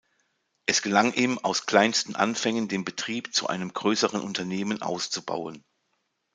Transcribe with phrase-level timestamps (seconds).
[0.65, 5.63] Es gelang ihm, aus kleinsten Anfängen den Betrieb zu einem größeren Unternehmen auszubauen.